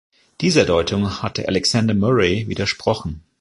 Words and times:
Dieser 0.41 0.65
Deutung 0.65 1.21
hat 1.21 1.37
Alexander 1.37 1.93
Murray 1.93 2.47
widersprochen. 2.47 3.21